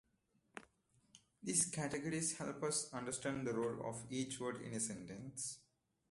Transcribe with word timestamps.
These 1.43 1.67
categories 1.67 2.35
help 2.39 2.63
us 2.63 2.91
understand 2.91 3.45
the 3.45 3.53
role 3.53 3.85
of 3.87 4.03
each 4.09 4.39
word 4.39 4.59
in 4.63 4.73
a 4.73 4.79
sentence. 4.79 5.59